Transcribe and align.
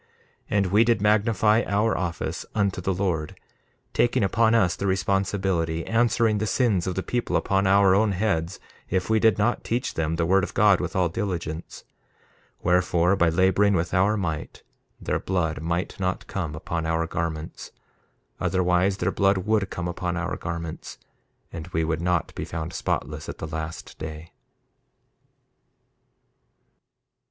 1:19 0.01 0.07
And 0.57 0.65
we 0.71 0.83
did 0.83 0.99
magnify 0.99 1.61
our 1.67 1.95
office 1.95 2.43
unto 2.55 2.81
the 2.81 2.91
Lord, 2.91 3.39
taking 3.93 4.23
upon 4.23 4.55
us 4.55 4.75
the 4.75 4.87
responsibility, 4.87 5.85
answering 5.85 6.39
the 6.39 6.47
sins 6.47 6.87
of 6.87 6.95
the 6.95 7.03
people 7.03 7.35
upon 7.35 7.67
our 7.67 7.93
own 7.93 8.13
heads 8.13 8.59
if 8.89 9.11
we 9.11 9.19
did 9.19 9.37
not 9.37 9.63
teach 9.63 9.93
them 9.93 10.15
the 10.15 10.25
word 10.25 10.43
of 10.43 10.55
God 10.55 10.81
with 10.81 10.95
all 10.95 11.07
diligence; 11.07 11.83
wherefore, 12.63 13.15
by 13.15 13.29
laboring 13.29 13.75
with 13.75 13.93
our 13.93 14.17
might 14.17 14.63
their 14.99 15.19
blood 15.19 15.61
might 15.61 15.99
not 15.99 16.25
come 16.25 16.55
upon 16.55 16.87
our 16.87 17.05
garments; 17.05 17.71
otherwise 18.39 18.97
their 18.97 19.11
blood 19.11 19.37
would 19.37 19.69
come 19.69 19.87
upon 19.87 20.17
our 20.17 20.35
garments, 20.35 20.97
and 21.53 21.67
we 21.67 21.83
would 21.83 22.01
not 22.01 22.33
be 22.33 22.43
found 22.43 22.73
spotless 22.73 23.29
at 23.29 23.37
the 23.37 23.45
last 23.45 23.99
day. 23.99 24.33